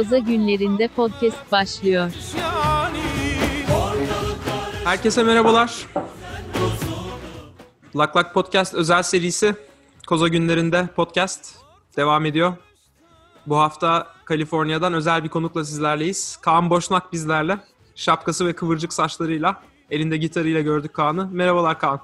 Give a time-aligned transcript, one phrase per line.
[0.00, 2.12] Koza günlerinde podcast başlıyor.
[4.84, 5.86] Herkese merhabalar.
[7.96, 9.54] Lak Lak Podcast özel serisi
[10.06, 11.54] Koza günlerinde podcast
[11.96, 12.52] devam ediyor.
[13.46, 16.36] Bu hafta Kaliforniya'dan özel bir konukla sizlerleyiz.
[16.36, 17.58] Kaan Boşnak bizlerle.
[17.94, 21.28] Şapkası ve kıvırcık saçlarıyla, elinde gitarıyla gördük Kaan'ı.
[21.32, 22.00] Merhabalar Kaan.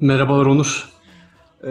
[0.00, 0.88] Merhabalar Onur.
[1.64, 1.70] Ee,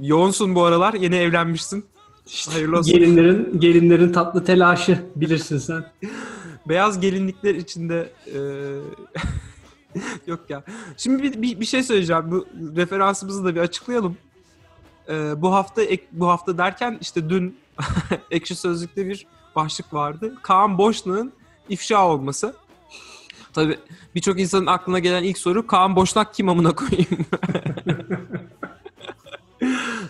[0.00, 0.94] yoğunsun bu aralar.
[0.94, 1.90] Yeni evlenmişsin.
[2.32, 2.92] İşte Hayırlı olsun.
[2.92, 5.84] Gelinlerin, gelinlerin tatlı telaşı bilirsin sen.
[6.68, 8.38] Beyaz gelinlikler içinde e,
[10.26, 10.64] yok ya.
[10.96, 12.30] Şimdi bir, bir, bir şey söyleyeceğim.
[12.30, 14.16] Bu referansımızı da bir açıklayalım.
[15.08, 17.58] E, bu hafta ek, bu hafta derken işte dün
[18.30, 20.34] Ekşi Sözlük'te bir başlık vardı.
[20.42, 21.32] Kaan Boşnak'ın
[21.68, 22.54] ifşa olması.
[23.52, 23.78] Tabii
[24.14, 27.26] birçok insanın aklına gelen ilk soru Kaan Boşnak kim amına koyayım?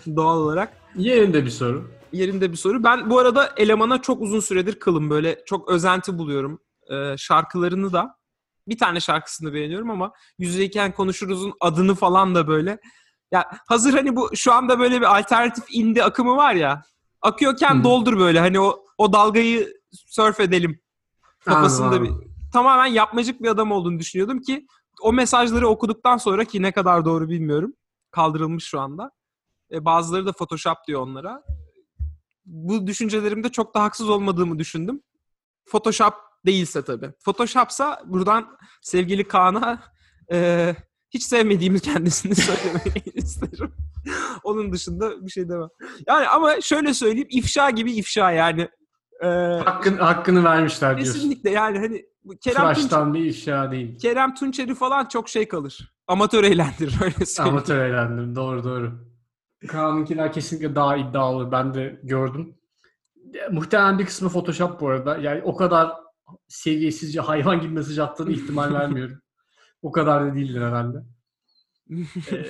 [0.15, 2.00] Doğal olarak Yerinde bir soru.
[2.13, 2.83] Yerinde bir soru.
[2.83, 5.09] Ben bu arada elemana çok uzun süredir kılım.
[5.09, 6.59] Böyle çok özenti buluyorum.
[6.91, 8.15] Ee, şarkılarını da.
[8.67, 12.79] Bir tane şarkısını beğeniyorum ama Yüzeyken Konuşuruz'un adını falan da böyle.
[13.31, 16.81] Ya hazır hani bu şu anda böyle bir alternatif indie akımı var ya.
[17.21, 17.83] Akıyorken Hı.
[17.83, 18.39] doldur böyle.
[18.39, 20.79] Hani o o dalgayı surf edelim.
[21.45, 24.67] Kafasında Anladım, bir tamamen yapmacık bir adam olduğunu düşünüyordum ki
[25.01, 27.73] o mesajları okuduktan sonra ki ne kadar doğru bilmiyorum.
[28.11, 29.11] Kaldırılmış şu anda.
[29.71, 31.43] E, bazıları da Photoshop diyor onlara.
[32.45, 35.01] Bu düşüncelerimde çok da haksız olmadığımı düşündüm.
[35.65, 36.13] Photoshop
[36.45, 37.11] değilse tabii.
[37.25, 39.83] Photoshop'sa buradan sevgili Kaan'a
[40.31, 40.75] e,
[41.09, 43.73] hiç sevmediğimiz kendisini söylemeyi isterim.
[44.43, 45.69] Onun dışında bir şey demem.
[46.07, 48.69] Yani ama şöyle söyleyeyim ifşa gibi ifşa yani.
[49.23, 49.27] E,
[49.65, 51.13] Hakkın, hakkını vermişler diyorsun.
[51.13, 52.05] kesinlikle yani hani
[52.41, 53.99] Kerem, Tunç, Tıraştan bir ifşa değil.
[53.99, 55.93] Kerem Tunçeri falan çok şey kalır.
[56.07, 57.57] Amatör eğlendirir öyle söyleyeyim.
[57.57, 58.35] Amatör eğlendim.
[58.35, 59.10] Doğru doğru.
[59.67, 61.51] Kaan'ınkiler kesinlikle daha iddialı.
[61.51, 62.55] Ben de gördüm.
[63.51, 65.17] Muhtemelen bir kısmı Photoshop bu arada.
[65.17, 65.91] Yani o kadar
[66.47, 69.21] seviyesizce hayvan gibi mesaj attığını ihtimal vermiyorum.
[69.81, 71.03] O kadar da değildir herhalde.
[71.91, 72.45] E,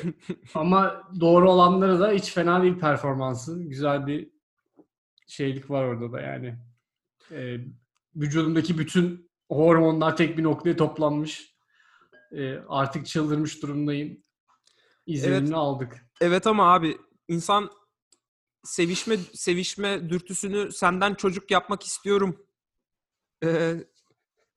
[0.56, 3.64] ama doğru olanları da hiç fena değil performansı.
[3.64, 4.32] Güzel bir
[5.28, 6.56] şeylik var orada da yani.
[7.32, 7.58] E,
[8.16, 11.56] vücudumdaki bütün hormonlar tek bir noktaya toplanmış.
[12.32, 14.24] E, artık çıldırmış durumdayım.
[15.06, 15.58] İzlenimini Evet.
[15.58, 16.11] aldık.
[16.22, 17.72] Evet ama abi insan
[18.64, 22.48] sevişme sevişme dürtüsünü senden çocuk yapmak istiyorum
[23.44, 23.76] ee,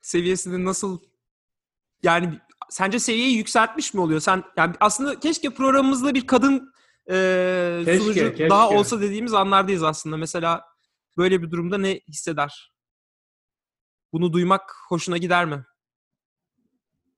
[0.02, 1.00] seviyesini nasıl
[2.02, 4.20] yani sence seviyeyi yükseltmiş mi oluyor?
[4.20, 6.72] Sen yani aslında keşke programımızda bir kadın
[7.10, 8.50] e, Keşke, sunucu keşke.
[8.50, 10.16] daha olsa dediğimiz anlardayız aslında.
[10.16, 10.64] Mesela
[11.16, 12.72] böyle bir durumda ne hisseder?
[14.12, 15.64] Bunu duymak hoşuna gider mi?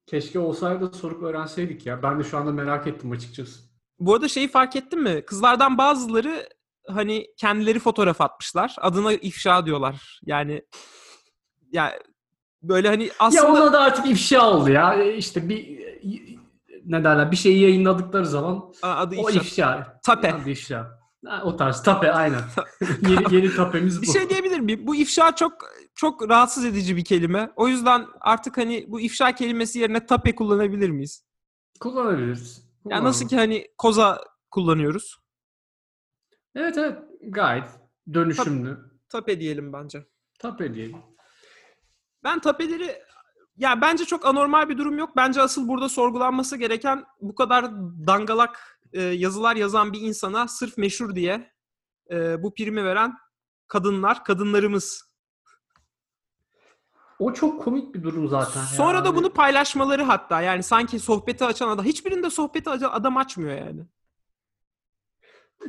[0.06, 2.02] Keşke olsaydı sorup öğrenseydik ya.
[2.02, 3.66] Ben de şu anda merak ettim açıkçası.
[3.98, 5.22] Bu arada şeyi fark ettin mi?
[5.26, 6.48] Kızlardan bazıları
[6.88, 8.76] hani kendileri fotoğraf atmışlar.
[8.78, 10.20] Adına ifşa diyorlar.
[10.26, 10.62] Yani
[11.72, 11.92] yani
[12.62, 14.94] böyle hani aslında Ya ona da artık ifşa oldu ya.
[14.94, 15.86] E, İşte bir
[16.84, 19.40] ne derler bir şeyi yayınladıkları zaman adı o ifşa.
[19.40, 20.00] ifşa.
[20.04, 20.34] Tape.
[20.34, 20.96] Adı ifşa.
[21.26, 22.40] Ha, o tarz tape aynen.
[23.08, 24.02] yeni, yeni tapemiz bu.
[24.02, 24.86] Bir şey diyebilir miyim?
[24.86, 25.52] Bu ifşa çok
[25.94, 27.50] çok rahatsız edici bir kelime.
[27.56, 31.24] O yüzden artık hani bu ifşa kelimesi yerine tape kullanabilir miyiz?
[31.80, 32.66] Kullanabiliriz.
[32.91, 35.16] Yani nasıl ki hani koza kullanıyoruz.
[36.54, 37.70] Evet evet gayet
[38.14, 38.78] dönüşümlü.
[39.08, 40.06] Tape diyelim bence.
[40.38, 40.98] Tape diyelim.
[42.25, 43.02] Ben tapeleri
[43.56, 45.16] ya bence çok anormal bir durum yok.
[45.16, 47.72] Bence asıl burada sorgulanması gereken bu kadar
[48.06, 51.52] dangalak e, yazılar yazan bir insana sırf meşhur diye
[52.10, 53.14] e, bu primi veren
[53.69, 55.16] kadınlar, kadınlarımız.
[57.19, 58.60] O çok komik bir durum zaten.
[58.62, 63.16] Sonra da Hani- bunu paylaşmaları hatta yani sanki sohbeti açan adam hiçbirinde sohbeti açan adam
[63.16, 63.81] açmıyor yani.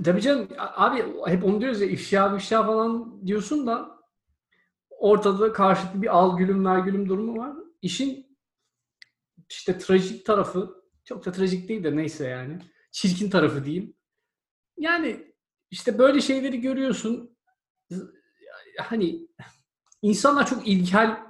[0.03, 3.99] Tabii canım abi hep onu diyoruz ya ifşa ifşa falan diyorsun da
[4.89, 7.53] ortada karşılıklı bir al gülüm ver gülüm durumu var.
[7.81, 8.37] İşin
[9.49, 12.59] işte trajik tarafı çok da trajik değil de neyse yani
[12.91, 13.93] çirkin tarafı diyeyim.
[14.77, 15.33] Yani
[15.71, 17.37] işte böyle şeyleri görüyorsun.
[18.79, 19.27] Hani
[20.01, 21.26] insanlar çok ilkel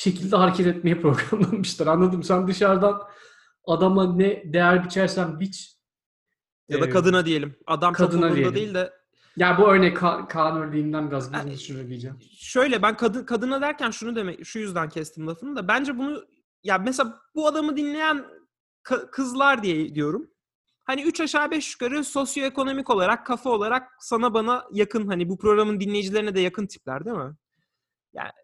[0.00, 1.86] şekilde hareket etmeye programlanmışlar.
[1.86, 2.22] Anladım.
[2.22, 3.02] Sen dışarıdan
[3.64, 5.76] adama ne değer biçersen biç
[6.68, 7.56] Ya da Ee, kadına diyelim.
[7.66, 8.54] Adam kadına diyelim.
[8.54, 8.92] değil de
[9.36, 12.16] Ya bu örnek Ka- Kaan örneğinden biraz uzun süre diyeceğim.
[12.38, 16.24] şöyle ben kadın kadına derken şunu demek şu yüzden kestim lafını da bence bunu
[16.62, 18.24] ya mesela bu adamı dinleyen
[18.84, 20.30] ka- kızlar diye diyorum.
[20.84, 25.80] Hani üç aşağı beş yukarı sosyoekonomik olarak kafa olarak sana bana yakın hani bu programın
[25.80, 27.34] dinleyicilerine de yakın tipler değil mi?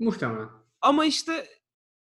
[0.00, 0.48] Muhtemelen.
[0.82, 1.46] Ama işte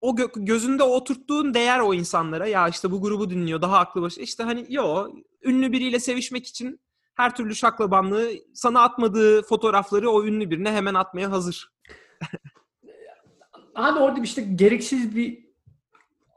[0.00, 4.20] o gö- gözünde oturttuğun değer o insanlara ya işte bu grubu dinliyor daha aklı başı.
[4.20, 5.08] İşte hani yo
[5.44, 6.80] ünlü biriyle sevişmek için
[7.14, 11.72] her türlü şaklabanlığı sana atmadığı fotoğrafları o ünlü birine hemen atmaya hazır.
[13.74, 15.50] Abi orada işte gereksiz bir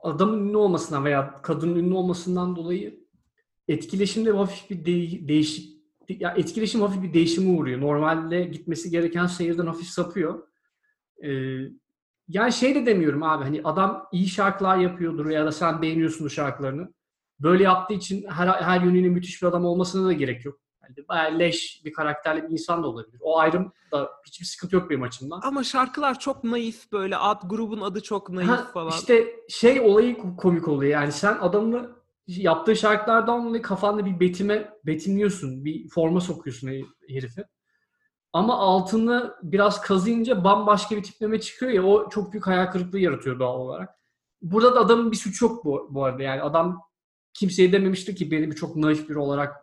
[0.04, 3.04] adamın ünlü olmasından veya kadının ünlü olmasından dolayı
[3.68, 5.74] etkileşimde hafif bir de- değişik
[6.10, 7.82] ya etkileşim hafif bir değişime uğruyor.
[7.82, 10.48] Normalde gitmesi gereken seyirden hafif sapıyor.
[11.24, 11.30] Ee,
[12.34, 16.94] yani şey de demiyorum abi hani adam iyi şarkılar yapıyordur ya da sen beğeniyorsun şarkılarını.
[17.40, 20.60] Böyle yaptığı için her, her yönüyle müthiş bir adam olmasına da gerek yok.
[20.84, 23.18] Yani bayağı leş bir karakterli bir insan da olabilir.
[23.22, 25.42] O ayrım da hiçbir sıkıntı yok benim açımdan.
[25.44, 28.90] Ama şarkılar çok naif böyle ad grubun adı çok naif Ha, falan.
[28.90, 30.92] İşte şey olayı komik oluyor.
[30.92, 31.90] Yani sen adamla
[32.28, 35.66] yaptığı şarkılardan dolayı kafanda bir betime betimliyorsun.
[35.66, 37.44] Bir forma sokuyorsun her- herifi.
[38.34, 43.40] Ama altını biraz kazıyınca bambaşka bir tipleme çıkıyor ya o çok büyük hayal kırıklığı yaratıyor
[43.40, 43.90] doğal olarak.
[44.42, 46.24] Burada da adamın bir suçu yok bu, bu arada.
[46.24, 46.82] Yani adam
[47.34, 49.56] kimseye dememiştir ki beni çok naif biri olarak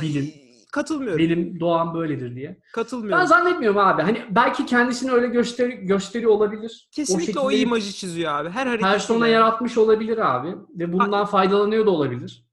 [0.00, 0.22] bilin.
[0.22, 1.18] Ay, Katılmıyorum.
[1.18, 2.60] Benim doğam böyledir diye.
[2.72, 3.20] Katılmıyorum.
[3.20, 4.02] Ben zannetmiyorum abi.
[4.02, 6.88] Hani belki kendisini öyle göster gösteriyor olabilir.
[6.92, 8.50] Kesinlikle o, şekilde- imajı çiziyor abi.
[8.50, 8.92] Her hareketiyle.
[8.92, 12.43] persona yaratmış olabilir abi ve bundan faydalanıyor da olabilir.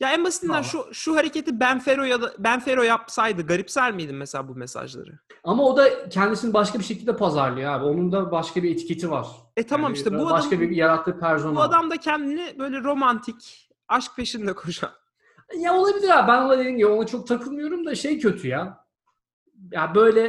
[0.00, 0.66] Ya en basitinden Vallahi.
[0.66, 5.18] şu şu hareketi Ben Fero ya da Ben Fero yapsaydı garipser miydin mesela bu mesajları?
[5.44, 7.84] Ama o da kendisini başka bir şekilde pazarlıyor abi.
[7.84, 9.26] Onun da başka bir etiketi var.
[9.56, 11.56] E tamam Yani işte bu başka adam bir yarattığı persona.
[11.56, 14.90] bu adam da kendini böyle romantik, aşk peşinde koşan.
[15.58, 16.28] Ya olabilir abi.
[16.32, 18.84] Ben ona dediğim gibi ona çok takılmıyorum da şey kötü ya.
[19.72, 20.22] Ya böyle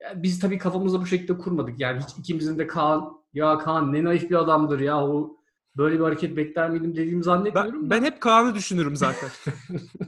[0.00, 1.80] ya biz tabii kafamızda bu şekilde kurmadık.
[1.80, 5.36] Yani hiç ikimizin de Kaan ya Kaan ne naif bir adamdır ya o
[5.76, 7.82] böyle bir hareket bekler miydim dediğimi zannetmiyorum.
[7.82, 7.90] Ben, da.
[7.90, 9.28] ben hep Kaan'ı düşünürüm zaten.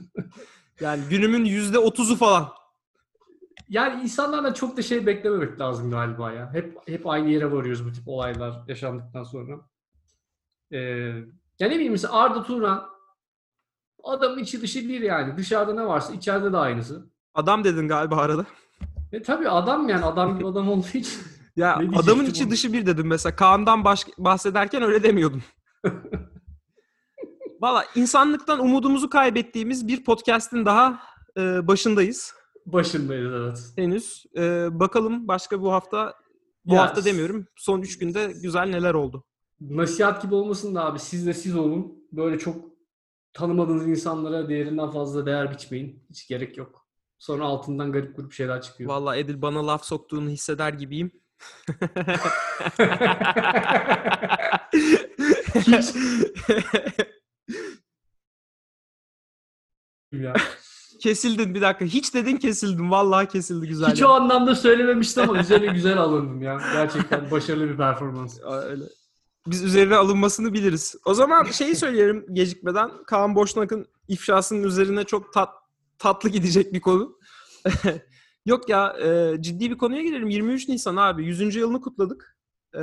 [0.79, 2.49] yani günümün yüzde otuzu falan.
[3.69, 6.53] Yani insanlardan çok da şey beklememek lazım galiba ya.
[6.53, 9.59] Hep hep aynı yere varıyoruz bu tip olaylar yaşandıktan sonra.
[10.71, 10.79] Ee,
[11.59, 12.89] ya ne bileyim mesela Arda Turan
[14.03, 15.37] adamın içi dışı bir yani.
[15.37, 17.09] Dışarıda ne varsa içeride de aynısı.
[17.35, 18.45] Adam dedin galiba arada.
[19.11, 21.21] E tabii adam yani adam gibi adam olduğu için.
[21.55, 22.51] Ya Ne adamın içi onu?
[22.51, 23.35] dışı bir dedim mesela.
[23.35, 25.43] Kaan'dan baş, bahsederken öyle demiyordum.
[27.61, 30.99] Valla insanlıktan umudumuzu kaybettiğimiz bir podcast'in daha
[31.37, 32.33] e, başındayız
[32.65, 33.73] Başındayız evet.
[33.75, 34.23] henüz.
[34.37, 36.13] E, bakalım başka bu hafta,
[36.65, 37.47] bu Ya, hafta demiyorum.
[37.55, 39.23] Son üç günde güzel neler oldu.
[39.61, 41.93] Nasihat gibi olmasın da abi siz de siz olun.
[42.11, 42.55] Böyle çok
[43.33, 46.05] tanımadığınız insanlara değerinden fazla değer biçmeyin.
[46.09, 46.87] Hiç gerek yok.
[47.19, 48.89] Sonra altından garip grup şeyler çıkıyor.
[48.89, 51.11] Valla Edil bana laf soktuğunu hisseder gibiyim.
[55.55, 55.95] Hiç.
[60.11, 60.33] ya.
[61.01, 61.85] Kesildin bir dakika.
[61.85, 62.91] Hiç dedin kesildin.
[62.91, 63.91] Vallahi kesildi güzel.
[63.91, 66.61] Hiç o anlamda söylememiştim ama üzerine güzel alındım ya.
[66.73, 68.39] Gerçekten başarılı bir performans.
[68.43, 68.83] Öyle.
[69.47, 70.95] Biz üzerine alınmasını biliriz.
[71.05, 72.91] O zaman şeyi söyleyelim gecikmeden.
[73.07, 75.49] Kaan Boşnak'ın ifşasının üzerine çok tat,
[75.99, 77.17] tatlı gidecek bir konu.
[78.45, 80.29] Yok ya e, ciddi bir konuya girelim.
[80.29, 81.55] 23 Nisan abi 100.
[81.55, 82.37] yılını kutladık.
[82.75, 82.81] E,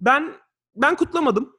[0.00, 0.32] ben
[0.76, 1.56] ben kutlamadım.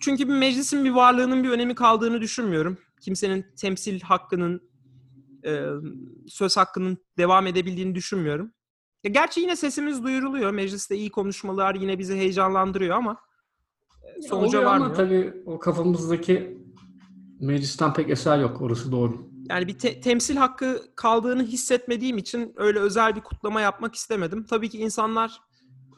[0.00, 2.78] Çünkü bir meclisin bir varlığının bir önemi kaldığını düşünmüyorum.
[3.00, 4.70] Kimsenin temsil hakkının
[5.44, 5.66] e,
[6.28, 8.52] söz hakkının devam edebildiğini düşünmüyorum.
[9.04, 10.50] Ya gerçi yine sesimiz duyuruluyor.
[10.50, 13.16] Mecliste iyi konuşmalar yine bizi heyecanlandırıyor ama
[14.16, 14.94] e, sonuca Oluyor ama varmıyor.
[14.94, 16.58] tabii o kafamızdaki
[17.40, 18.62] meclisten pek eser yok.
[18.62, 19.35] Orası doğru.
[19.48, 24.44] Yani bir te- temsil hakkı kaldığını hissetmediğim için öyle özel bir kutlama yapmak istemedim.
[24.44, 25.40] Tabii ki insanlar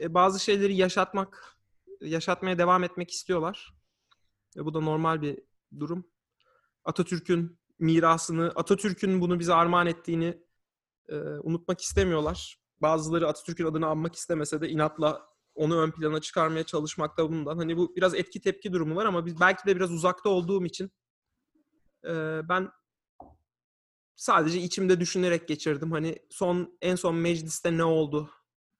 [0.00, 1.56] e, bazı şeyleri yaşatmak,
[2.00, 3.75] yaşatmaya devam etmek istiyorlar.
[4.56, 5.38] E, bu da normal bir
[5.78, 6.06] durum.
[6.84, 10.42] Atatürk'ün mirasını, Atatürk'ün bunu bize armağan ettiğini
[11.08, 12.58] e, unutmak istemiyorlar.
[12.82, 17.58] Bazıları Atatürk'ün adını anmak istemese de inatla onu ön plana çıkarmaya çalışmakta bundan.
[17.58, 20.90] Hani bu biraz etki tepki durumu var ama biz belki de biraz uzakta olduğum için
[22.04, 22.70] e, ben
[24.18, 25.92] sadece içimde düşünerek geçirdim.
[25.92, 28.30] Hani son en son mecliste ne oldu?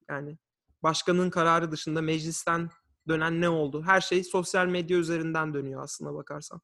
[0.09, 0.39] Yani
[0.83, 2.71] başkanın kararı dışında meclisten
[3.09, 3.83] dönen ne oldu?
[3.87, 6.61] Her şey sosyal medya üzerinden dönüyor aslında bakarsan.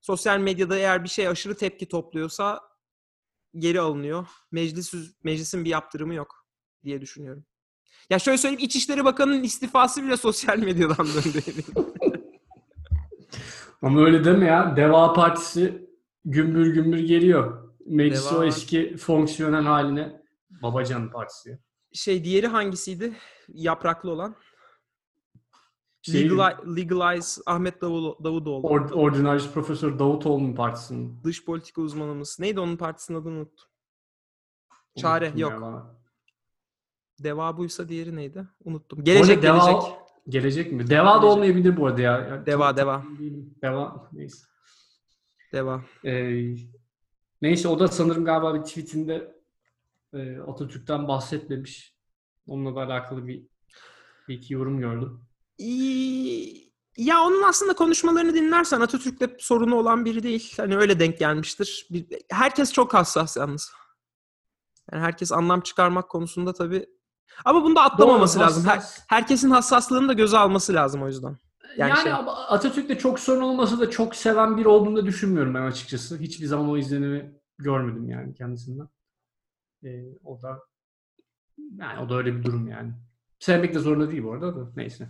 [0.00, 2.60] Sosyal medyada eğer bir şey aşırı tepki topluyorsa
[3.56, 4.26] geri alınıyor.
[4.52, 4.94] Meclis
[5.24, 6.46] meclisin bir yaptırımı yok
[6.84, 7.44] diye düşünüyorum.
[8.10, 11.42] Ya şöyle söyleyeyim İçişleri Bakanı'nın istifası bile sosyal medyadan döndü.
[13.82, 14.76] Ama öyle deme ya.
[14.76, 15.88] Deva Partisi
[16.24, 17.67] gümbür gümbür geliyor.
[17.88, 18.40] Meclisi Deva.
[18.40, 20.22] o eski fonksiyonel haline.
[20.62, 21.58] Babacan Partisi.
[21.92, 23.12] şey diğeri hangisiydi?
[23.48, 24.36] Yapraklı olan.
[26.02, 28.66] Şey, Legalize, legalize Ahmet Davul- Davutoğlu.
[28.66, 31.20] Or- Ordinarius Profesör Davutoğlu'nun partisinin.
[31.24, 32.36] Dış politika uzmanımız.
[32.40, 33.64] Neydi onun partisinin adını unuttum.
[34.98, 35.52] Çare Unuttum yok.
[35.62, 35.86] ya.
[37.24, 38.48] Deva buysa diğeri neydi?
[38.64, 39.04] Unuttum.
[39.04, 39.92] Gelecek Deva- gelecek.
[40.28, 40.90] Gelecek mi?
[40.90, 41.30] Deva da Gelecek.
[41.30, 42.18] olmayabilir bu arada ya.
[42.30, 43.04] Yani Deva, deva.
[43.62, 44.46] Deva neyse.
[45.52, 45.82] Deva.
[46.04, 46.54] Ee,
[47.42, 49.34] Neyse o da sanırım galiba bir tweetinde
[50.12, 51.94] e, Atatürk'ten bahsetmemiş.
[52.46, 53.42] Onunla da alakalı bir,
[54.28, 55.20] bir iki yorum gördüm.
[56.96, 60.54] Ya onun aslında konuşmalarını dinlersen Atatürk'le sorunu olan biri değil.
[60.56, 61.86] Hani öyle denk gelmiştir.
[61.90, 63.72] Bir- Herkes çok hassas yalnız.
[64.92, 66.86] Yani herkes anlam çıkarmak konusunda tabii.
[67.44, 68.64] Ama bunda atlamaması Doğru, lazım.
[68.66, 71.36] Her- herkesin hassaslığını da göze alması lazım o yüzden.
[71.76, 75.54] Yani Yani, şey- ama Atatürk'te çok sorun olmasa da çok seven biri olduğunu da düşünmüyorum
[75.54, 76.18] ben açıkçası.
[76.18, 78.88] Hiçbir zaman o izlenimi görmedim yani kendisinden.
[79.84, 80.62] Ee, o da
[81.78, 82.92] yani o da öyle bir durum yani.
[83.38, 85.08] Sevmek de zorunda değil bu arada da neyse.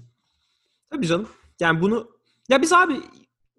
[0.91, 1.29] Tabii canım.
[1.61, 2.11] Yani bunu
[2.49, 3.01] ya biz abi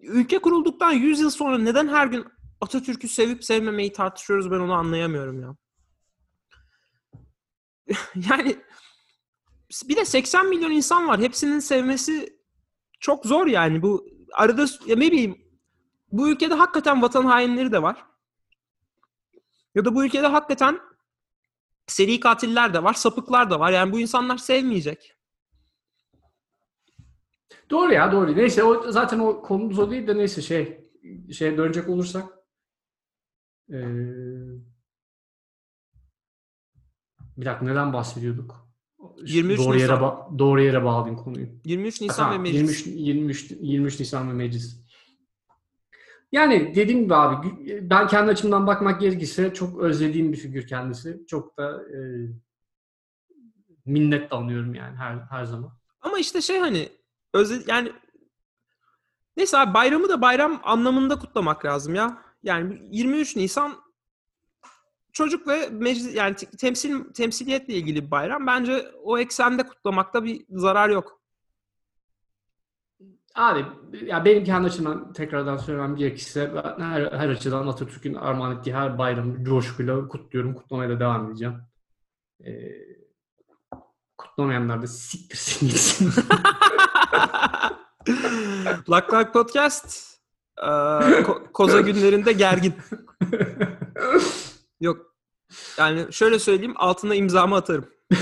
[0.00, 2.24] ülke kurulduktan 100 yıl sonra neden her gün
[2.60, 5.56] Atatürk'ü sevip sevmemeyi tartışıyoruz ben onu anlayamıyorum ya.
[8.30, 8.56] yani
[9.88, 11.20] bir de 80 milyon insan var.
[11.20, 12.39] Hepsinin sevmesi
[13.00, 13.82] çok zor yani.
[13.82, 15.38] Bu arada ya ne bileyim
[16.12, 18.04] bu ülkede hakikaten vatan hainleri de var.
[19.74, 20.80] Ya da bu ülkede hakikaten
[21.86, 23.72] seri katiller de var, sapıklar da var.
[23.72, 25.16] Yani bu insanlar sevmeyecek.
[27.70, 28.36] Doğru ya doğru.
[28.36, 30.90] Neyse o zaten o konumuz o değil de neyse şey
[31.32, 32.40] şeye dönecek olursak
[33.70, 33.84] ee,
[37.36, 38.69] bir dakika neden bahsediyorduk?
[39.24, 39.98] 23 doğru yere Nisan.
[40.02, 41.46] ba- doğru yere bağlayayım konuyu.
[41.64, 42.86] 23 Nisan Ha, ve meclis.
[42.86, 44.80] 23, 23, 23 Nisan ve meclis.
[46.32, 47.36] Yani dediğim gibi abi
[47.90, 51.20] ben kendi açımdan bakmak gerekirse çok özlediğim bir figür kendisi.
[51.26, 51.98] Çok da e,
[53.86, 55.70] minnet de anlıyorum yani her her zaman.
[56.00, 56.88] Ama işte şey hani
[57.34, 57.92] özel yani
[59.36, 62.22] neyse abi bayramı da bayram anlamında kutlamak lazım ya.
[62.42, 63.72] Yani 23 Nisan
[65.12, 68.46] çocuk ve meclis yani te- temsil temsiliyetle ilgili bir bayram.
[68.46, 71.20] Bence o eksende kutlamakta bir zarar yok.
[73.34, 73.64] Abi
[74.04, 78.98] ya benim kendi açımdan tekrardan söylemem gerekirse ben her, her açıdan Atatürk'ün armağan ettiği her
[78.98, 80.54] bayramı coşkuyla kutluyorum.
[80.54, 81.54] Kutlamaya da devam edeceğim.
[82.46, 82.72] Ee,
[84.18, 86.12] kutlamayanlar da siktirsin gitsin.
[88.90, 90.16] Lak Lak Podcast
[90.58, 90.66] eee,
[91.22, 92.74] ko- koza günlerinde gergin.
[94.80, 95.14] Yok.
[95.78, 97.86] Yani şöyle söyleyeyim altına imzamı atarım.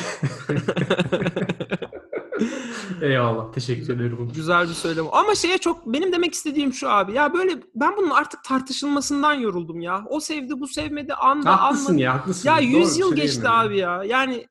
[3.02, 3.52] Eyvallah.
[3.52, 4.32] Teşekkür ederim.
[4.34, 5.04] Güzel bir söylem.
[5.12, 7.12] Ama şeye çok benim demek istediğim şu abi.
[7.12, 10.04] Ya böyle ben bunun artık tartışılmasından yoruldum ya.
[10.08, 12.02] O sevdi, bu sevmedi, anda Haklısın anladı.
[12.02, 12.48] ya haklısın.
[12.48, 14.04] Ya Doğru, 100 bir yıl geçti abi ya.
[14.04, 14.46] Yani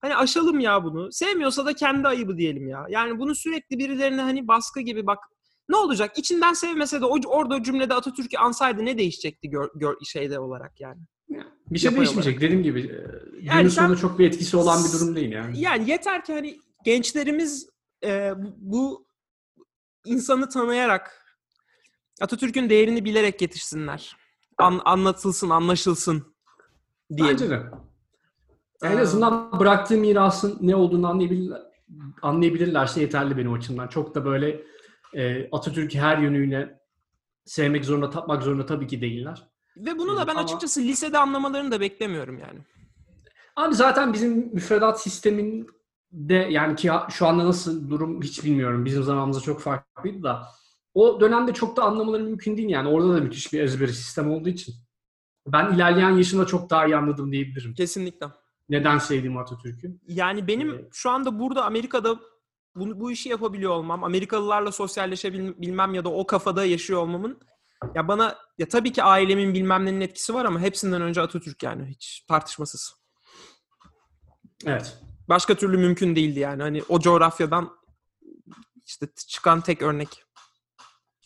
[0.00, 1.12] hani aşalım ya bunu.
[1.12, 2.86] Sevmiyorsa da kendi ayıbı diyelim ya.
[2.88, 5.18] Yani bunu sürekli birilerine hani baskı gibi bak.
[5.68, 6.18] Ne olacak?
[6.18, 10.80] İçinden sevmese de o orada o cümlede Atatürk'ü ansaydı ne değişecekti gör, gör şeyde olarak
[10.80, 11.00] yani.
[11.70, 12.40] Bir şey değişmeyecek.
[12.40, 13.00] Dediğim gibi e,
[13.42, 15.60] Yani günün sonunda çok bir etkisi olan bir durum değil yani.
[15.60, 17.68] Yani yeter ki hani gençlerimiz
[18.04, 19.06] e, bu,
[20.04, 21.26] insanı tanıyarak
[22.20, 24.16] Atatürk'ün değerini bilerek yetişsinler.
[24.58, 26.34] An- anlatılsın, anlaşılsın
[27.16, 27.28] diye.
[27.28, 27.62] Bence de.
[28.82, 29.00] En Aa.
[29.00, 31.60] azından bıraktığı mirasın ne olduğunu anlayabilirler,
[32.22, 33.88] anlayabilirlerse yeterli benim açımdan.
[33.88, 34.62] Çok da böyle
[35.14, 36.80] e, Atatürk'ü her yönüyle
[37.44, 39.49] sevmek zorunda, tapmak zorunda tabii ki değiller.
[39.86, 42.58] Ve bunu da ben Ama- açıkçası lisede anlamalarını da beklemiyorum yani.
[43.56, 48.84] Abi zaten bizim müfredat sisteminde yani ki şu anda nasıl durum hiç bilmiyorum.
[48.84, 50.46] Bizim zamanımızda çok farklıydı da.
[50.94, 52.88] O dönemde çok da anlamaları mümkün değil yani.
[52.88, 54.74] Orada da müthiş bir ezberi sistem olduğu için.
[55.46, 57.74] Ben ilerleyen yaşımda çok daha iyi anladım diyebilirim.
[57.74, 58.26] Kesinlikle.
[58.68, 59.98] Neden sevdiğim Atatürk'ü.
[60.06, 60.88] Yani benim Evet.
[60.92, 62.16] şu anda burada Amerika'da
[62.76, 67.38] bunu, bu işi yapabiliyor olmam, Amerikalılarla sosyalleşebilmem ya da o kafada yaşıyor olmamın
[67.94, 71.86] ya bana ya tabii ki ailemin bilmem nenin etkisi var ama hepsinden önce Atatürk yani
[71.86, 72.94] hiç tartışmasız.
[74.66, 74.98] Evet.
[75.28, 76.62] Başka türlü mümkün değildi yani.
[76.62, 77.70] Hani o coğrafyadan
[78.86, 80.24] işte çıkan tek örnek.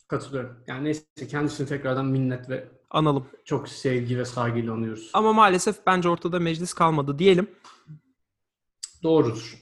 [0.08, 0.64] Katılıyorum.
[0.66, 3.26] Yani neyse kendisini tekrardan minnet ve Analım.
[3.44, 5.10] çok sevgi ve saygıyla anıyoruz.
[5.12, 7.50] Ama maalesef bence ortada meclis kalmadı diyelim.
[9.02, 9.58] Doğrudur.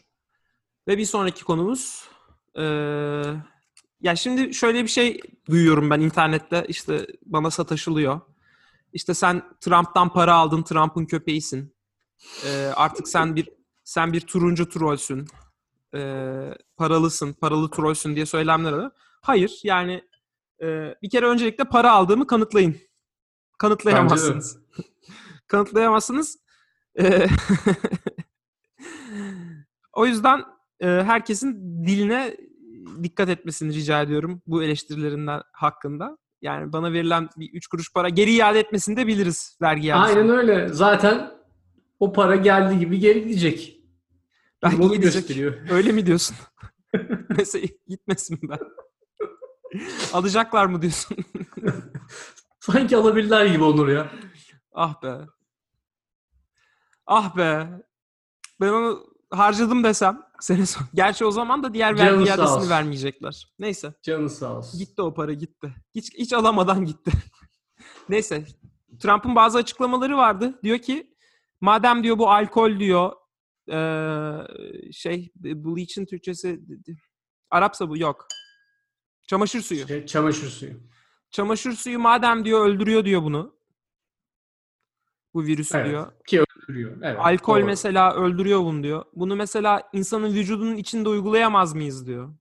[0.89, 2.09] Ve bir sonraki konumuz
[2.57, 3.37] eee,
[4.03, 8.21] ya şimdi şöyle bir şey duyuyorum ben internette işte bana sataşılıyor.
[8.93, 11.75] İşte sen Trump'tan para aldın, Trump'ın köpeğisin.
[12.45, 13.49] Eee, artık sen bir
[13.85, 15.27] sen bir turuncu trollsün.
[15.95, 18.91] Eee, paralısın, paralı trollsün diye söylemler alıyor.
[19.23, 20.03] Hayır yani
[20.61, 22.77] eee, bir kere öncelikle para aldığımı kanıtlayın.
[23.59, 24.59] Kanıtlayamazsınız.
[25.47, 26.39] Kanıtlayamazsınız.
[26.99, 27.29] Eee,
[29.93, 30.45] o yüzden
[30.81, 32.37] e, herkesin diline
[33.03, 36.19] dikkat etmesini rica ediyorum bu eleştirilerinden hakkında.
[36.43, 40.19] Yani bana verilen bir üç kuruş para geri iade etmesini de biliriz vergi iadesini.
[40.19, 40.69] Aynen öyle.
[40.69, 41.31] Zaten
[42.01, 43.79] o para geldiği gibi geri gidecek.
[44.63, 45.15] Belki Bunu gidecek.
[45.15, 45.55] gösteriyor.
[45.71, 46.37] Öyle mi diyorsun?
[47.37, 48.59] Mesela gitmesin ben.
[50.13, 51.17] Alacaklar mı diyorsun?
[52.61, 54.13] Sanki alabilirler gibi Onur ya.
[54.73, 55.19] Ah be.
[57.07, 57.69] Ah be.
[58.61, 60.87] Ben onu harcadım desem sene son.
[60.95, 63.53] Gerçi o zaman da diğer vergi iadesini vermeyecekler.
[63.59, 63.95] Neyse.
[64.03, 64.79] Canı sağ olsun.
[64.81, 65.75] Gitti o para gitti.
[65.95, 67.11] Hiç, hiç alamadan gitti.
[68.09, 68.47] Neyse.
[69.01, 70.59] Trump'ın bazı açıklamaları vardı.
[70.63, 71.17] Diyor ki
[71.61, 73.13] madem diyor bu alkol diyor
[73.69, 76.61] eee, şey bleach'in Türkçesi
[77.51, 78.27] Arapsa bu yok.
[79.27, 79.89] Çamaşır suyu.
[79.89, 80.73] Şey, çamaşır suyu.
[81.31, 83.57] Çamaşır suyu madem diyor öldürüyor diyor bunu.
[85.35, 85.87] Bu virüsü Evet.
[85.89, 86.13] diyor.
[86.27, 86.97] Ki öldürüyor.
[87.03, 87.67] Evet, Alkol doğru.
[87.67, 89.05] mesela öldürüyor bunu diyor.
[89.15, 92.35] Bunu mesela insanın vücudunun içinde uygulayamaz mıyız diyor.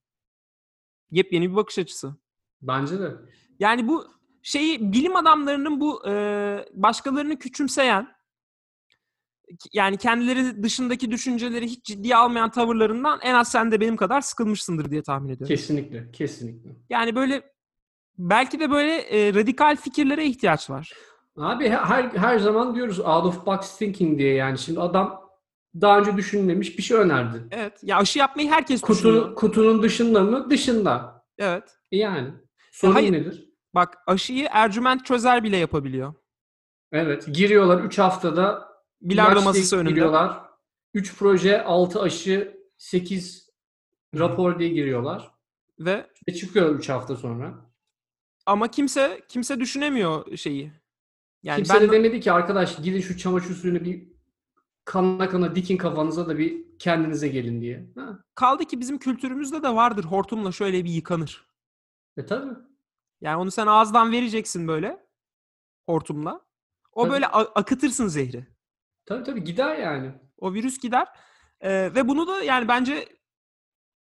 [1.11, 2.15] Yepyeni bir bakış açısı.
[2.61, 3.11] Bence de.
[3.59, 4.07] Yani bu
[4.43, 6.13] şeyi bilim adamlarının bu e,
[6.73, 8.07] başkalarını küçümseyen
[9.73, 14.91] yani kendileri dışındaki düşünceleri hiç ciddiye almayan tavırlarından en az sen de benim kadar sıkılmışsındır
[14.91, 15.55] diye tahmin ediyorum.
[15.55, 16.11] Kesinlikle.
[16.11, 16.69] Kesinlikle.
[16.89, 17.51] Yani böyle
[18.17, 20.93] belki de böyle e, radikal fikirlere ihtiyaç var.
[21.37, 25.29] Abi her her zaman diyoruz out of box thinking diye yani şimdi adam
[25.81, 27.47] daha önce düşünmemiş bir şey önerdi.
[27.51, 27.79] Evet.
[27.83, 29.35] Ya aşı yapmayı herkes Kutu, düşünüyor.
[29.35, 30.49] kutunun dışında mı?
[30.49, 31.23] Dışında.
[31.37, 31.77] Evet.
[31.91, 32.33] E Yani.
[32.71, 33.11] Sorun hayır.
[33.11, 33.49] nedir?
[33.75, 36.13] Bak aşıyı Ercüment Çözer bile yapabiliyor.
[36.91, 37.27] Evet.
[37.33, 38.71] Giriyorlar 3 haftada
[39.01, 39.91] Bilardo masası diye önünde.
[39.93, 40.41] giriyorlar.
[40.93, 43.49] 3 proje, 6 aşı, 8
[44.17, 45.31] rapor diye giriyorlar.
[45.79, 47.53] Ve Ve çıkıyor 3 hafta sonra.
[48.45, 50.71] ama kimse kimse düşünemiyor şeyi.
[51.43, 54.07] Yani Kimse ben de demedi ki arkadaş gidin şu çamaşır suyunu bir
[54.85, 57.85] kanına kana dikin kafanıza da bir kendinize gelin diye.
[57.95, 58.19] Ha.
[58.35, 61.47] kaldı ki bizim kültürümüzde de vardır hortumla şöyle bir yıkanır.
[62.17, 62.53] E tabii.
[63.21, 65.05] Yani onu sen ağızdan vereceksin böyle
[65.85, 66.41] hortumla.
[66.91, 67.13] O Tabii.
[67.13, 68.47] böyle akıtırsın zehri.
[69.05, 70.11] Tabii tabii gider yani.
[70.37, 71.07] O virüs gider.
[71.61, 73.05] Ee, ve bunu da yani bence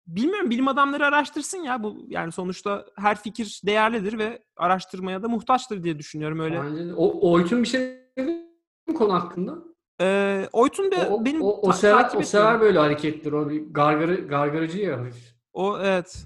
[0.08, 5.84] bilmiyorum bilim adamları araştırsın ya bu yani sonuçta her fikir değerlidir ve araştırmaya da muhtaçtır
[5.84, 6.62] diye düşünüyorum öyle.
[6.64, 6.94] Bence de.
[6.94, 7.82] O, Oytun bir şey
[8.18, 8.32] dedi
[8.88, 9.56] mi konu hakkında?
[10.02, 13.36] Ee, Oytun da O, benim o, o sever, takip o sever böyle hareketleri.
[13.36, 15.36] O bir gargarı, gargarıcı ya hafif.
[15.54, 16.26] O evet.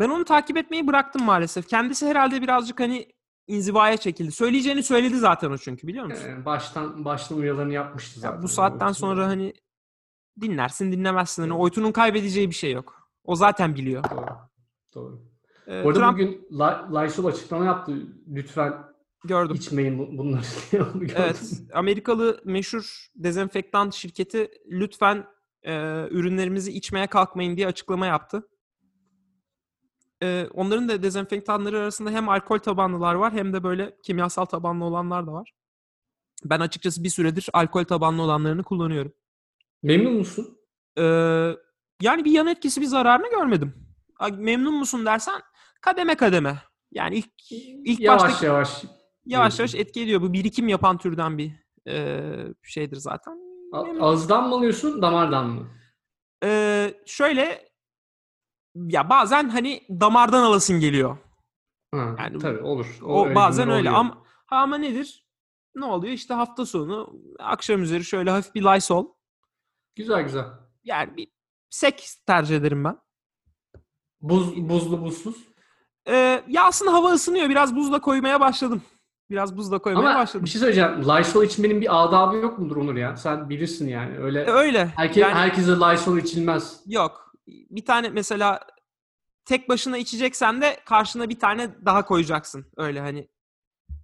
[0.00, 1.68] Ben onu takip etmeyi bıraktım maalesef.
[1.68, 3.06] Kendisi herhalde birazcık hani
[3.46, 4.32] inzivaya çekildi.
[4.32, 6.28] Söyleyeceğini söyledi zaten o çünkü biliyor musun?
[6.28, 8.42] Ee, baştan baştan uyarılarını yapmıştı Ya zaten.
[8.42, 9.52] bu saatten sonra hani
[10.40, 11.42] dinlersin dinlemezsin.
[11.42, 13.10] Hani Oytun'un kaybedeceği bir şey yok.
[13.24, 14.04] O zaten biliyor.
[14.10, 14.26] Doğru.
[14.94, 15.22] Doğru.
[15.68, 16.46] Ee, Bu arada Trump bugün
[17.02, 17.92] Lysol açıklama yaptı.
[18.28, 18.74] Lütfen
[19.24, 19.56] gördüm.
[19.56, 20.42] içmeyin bu- bunları.
[21.16, 21.52] Evet.
[21.72, 25.26] Amerikalı meşhur dezenfektan şirketi lütfen
[25.62, 25.72] e,
[26.10, 28.48] ürünlerimizi içmeye kalkmayın diye açıklama yaptı.
[30.22, 35.26] E, onların da dezenfektanları arasında hem alkol tabanlılar var hem de böyle kimyasal tabanlı olanlar
[35.26, 35.54] da var.
[36.44, 39.12] Ben açıkçası bir süredir alkol tabanlı olanlarını kullanıyorum.
[39.82, 40.58] Memnun musun?
[40.98, 41.02] E,
[42.02, 43.74] yani bir yan etkisi, bir zararını görmedim.
[44.32, 45.40] Memnun musun dersen
[45.80, 46.62] kademe kademe.
[46.92, 47.52] Yani ilk
[47.84, 48.84] ilk yavaş baştaki yavaş.
[49.26, 50.22] yavaş yavaş etki ediyor.
[50.22, 51.52] Bu birikim yapan türden bir
[51.88, 52.22] e,
[52.62, 53.38] şeydir zaten.
[53.72, 54.00] Memnun.
[54.00, 55.68] Ağızdan mı alıyorsun, damardan mı?
[56.44, 57.68] Ee, şöyle
[58.74, 61.18] ya bazen hani damardan alasın geliyor.
[61.94, 62.98] Ha, Yani tabii olur.
[63.04, 63.94] O öyle bazen öyle oluyor.
[64.00, 65.26] ama ama nedir?
[65.74, 66.12] Ne oluyor?
[66.12, 69.06] İşte hafta sonu akşam üzeri şöyle hafif bir Lysol.
[69.98, 70.44] Güzel güzel.
[70.84, 71.28] Yani bir
[71.70, 72.98] sek tercih ederim ben.
[74.20, 75.36] Buz, buzlu buzsuz.
[76.08, 77.48] Ee, ya aslında hava ısınıyor.
[77.48, 78.82] Biraz buzla koymaya başladım.
[79.30, 80.44] Biraz buzla koymaya Ama başladım.
[80.44, 81.02] bir şey söyleyeceğim.
[81.08, 83.16] Lysol içmenin bir adabı yok mudur Onur ya?
[83.16, 84.18] Sen bilirsin yani.
[84.18, 84.86] Öyle E, Öyle.
[84.86, 86.80] herke, yani herkese Lysol içilmez.
[86.86, 87.34] yok.
[87.46, 88.60] Bir tane mesela
[89.44, 92.66] tek başına içeceksen de karşına bir tane daha koyacaksın.
[92.76, 93.28] Öyle hani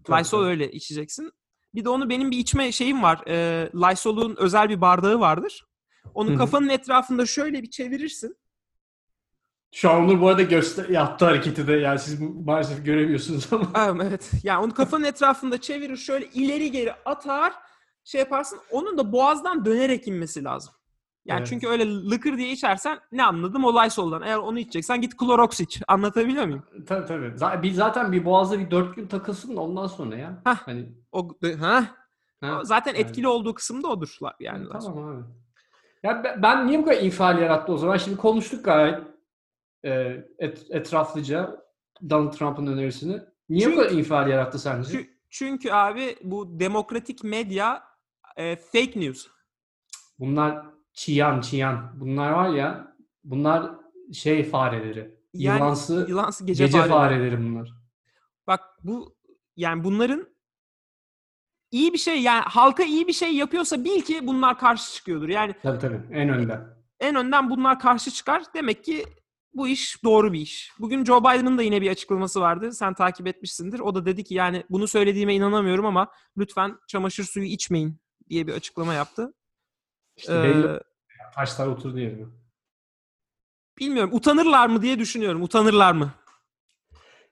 [0.05, 0.49] Tabii, Lysol tabii.
[0.49, 1.31] öyle içeceksin.
[1.75, 3.23] Bir de onu benim bir içme şeyim var.
[3.29, 5.67] Ee, Lysol'un özel bir bardağı vardır.
[6.15, 6.39] Onu Hı hı.
[6.39, 8.37] kafanın etrafında şöyle bir çevirirsin.
[9.73, 13.71] Şu an Onur bu arada göster yaptığı hareketi de yani siz maalesef göremiyorsunuz ama.
[13.75, 14.31] Aa, evet.
[14.43, 17.53] Yani onu kafanın etrafında çevirir şöyle ileri geri atar
[18.05, 18.59] şey yaparsın.
[18.71, 20.75] Onun da boğazdan dönerek inmesi lazım.
[21.25, 21.47] Yani Evet.
[21.49, 24.23] çünkü öyle lıkır diye içersen ne anladım o Lysol'dan.
[24.23, 25.83] Eğer onu içeceksen git Clorox iç.
[25.89, 26.63] Anlatabiliyor muyum?
[26.87, 27.27] tabii tabii.
[27.27, 30.41] Z- bir, zaten bir boğazda bir dört gün takılsın da ondan sonra ya.
[30.45, 30.67] Hah.
[30.67, 31.29] Hani, O
[31.61, 31.85] ha?
[32.41, 33.01] ha, zaten yani.
[33.03, 34.19] etkili olduğu kısım da odur.
[34.41, 35.25] Yani Tamam abi.
[36.05, 37.97] Ya ben, niye bu kadar infial yarattı o zaman?
[37.97, 39.01] Şimdi konuştuk gayet
[39.85, 39.91] e,
[40.39, 41.65] et, etraflıca
[42.11, 43.21] Donald Trump'ın önerisini.
[43.49, 44.99] Niye Çünkü- bu kadar infial yarattı sence?
[44.99, 47.83] Çü- Çünkü abi bu demokratik medya
[48.37, 49.27] e, fake news.
[50.19, 51.93] Bunlar çiyan çiyan.
[52.01, 53.71] Bunlar var ya bunlar
[54.13, 55.15] şey fareleri.
[55.35, 56.89] Yani Yılansı Yılansı gece, gece, fare.
[56.89, 57.75] fareleri bunlar.
[58.47, 59.17] Bak bu
[59.57, 60.34] yani bunların
[61.75, 65.29] iyi bir şey yani halka iyi bir şey yapıyorsa bil ki bunlar karşı çıkıyordur.
[65.29, 66.67] Yani Tabii tabii en önden.
[67.01, 68.43] en önden bunlar karşı çıkar.
[68.55, 69.05] Demek ki
[69.55, 70.71] bu iş doğru bir iş.
[70.79, 72.73] Bugün Joe Biden'ın da yine bir açıklaması vardı.
[72.73, 73.81] Sen takip etmişsindir.
[73.81, 76.09] O da dedi ki yani bunu söylediğime inanamıyorum ama
[76.39, 77.99] lütfen çamaşır suyu içmeyin
[78.31, 79.35] diye bir açıklama yaptı.
[80.17, 80.81] İşte belli Ee,
[81.35, 82.27] taşlar oturdu yerine.
[83.79, 84.11] bilmiyorum.
[84.15, 85.43] Utanırlar mı diye düşünüyorum.
[85.43, 86.11] Utanırlar mı?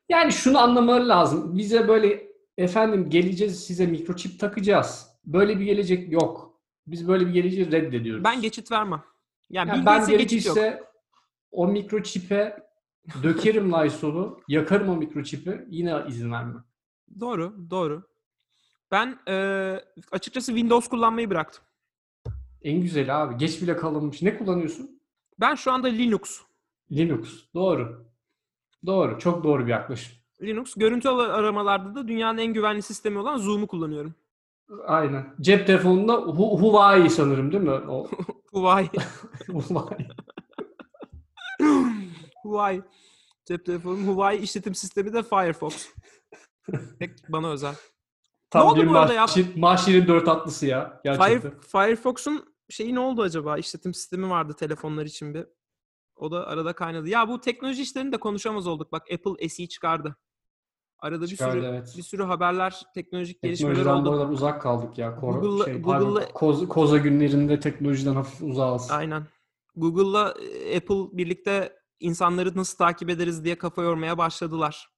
[0.09, 1.59] Yani şunu anlamaları lazım.
[1.59, 5.09] Bize böyle efendim geleceğiz size mikroçip takacağız.
[5.25, 6.61] Böyle bir gelecek yok.
[6.87, 8.25] Biz böyle bir geleceği reddediyoruz.
[8.25, 9.03] Ben geçit vermem.
[9.51, 10.85] Yani, Yani ben gerekirse
[11.51, 12.57] o mikroçipe
[13.23, 16.65] dökerim Lysol'u, yakarım o mikroçipi yine izin vermem.
[17.21, 18.03] Doğru, doğru.
[18.91, 19.35] Ben e,
[20.13, 21.65] açıkçası Windows kullanmayı bıraktım.
[22.63, 23.37] En güzeli abi.
[23.37, 24.23] Geç bile kalınmış.
[24.23, 25.03] Ne kullanıyorsun?
[25.41, 26.41] Ben şu anda Linux.
[26.93, 27.45] Linux.
[27.55, 28.07] Doğru.
[28.87, 29.19] Doğru.
[29.19, 30.22] Çok doğru bir yaklaşım.
[30.43, 30.75] Linux.
[30.75, 34.15] Görüntü ar- aramalarda da dünyanın en güvenli sistemi olan Zoom'u kullanıyorum.
[34.87, 35.35] Aynen.
[35.41, 37.71] Cep telefonunda Hu- Huawei sanırım değil mi?
[37.71, 38.09] O
[38.53, 38.89] Huawei.
[39.49, 40.09] Huawei.
[42.43, 42.83] Huawei.
[43.45, 45.89] Cep telefonum Huawei işletim sistemi de Firefox.
[46.99, 47.75] Tek bana özel.
[48.51, 49.21] Tam oldu bir bu arada ya?
[49.23, 51.01] mahşir, mahşirin dört atlısı ya.
[51.05, 51.41] Gerçekten.
[51.41, 53.59] Fire, Firefox'un şeyi ne oldu acaba?
[53.59, 55.47] İşletim sistemi vardı telefonlar için bir.
[56.17, 57.09] O da arada kaynadı.
[57.09, 58.93] Ya bu teknoloji işlerini de konuşamaz olduk.
[58.93, 60.17] Bak Apple SE çıkardı.
[61.03, 61.95] Arada bir Çıkardı, sürü evet.
[61.97, 64.19] bir sürü haberler, teknolojik gelişmeler Teknolojiden bu oldu.
[64.19, 65.17] kadar uzak kaldık ya.
[65.17, 68.91] Kor- Google'la- şey, pardon, Google'la- koz- koza günlerinde teknolojiden hafif uzağız.
[68.91, 69.27] Aynen.
[69.77, 70.35] Google'la
[70.65, 74.89] e, Apple birlikte insanları nasıl takip ederiz diye kafa yormaya başladılar.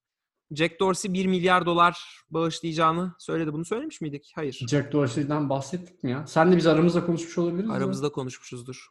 [0.50, 3.52] Jack Dorsey 1 milyar dolar bağışlayacağını söyledi.
[3.52, 4.32] Bunu söylemiş miydik?
[4.34, 4.60] Hayır.
[4.70, 6.26] Jack Dorsey'den bahsettik mi ya?
[6.26, 7.70] Sen de biz aramızda konuşmuş olabiliriz.
[7.70, 8.86] Aramızda konuşmuşuzdur.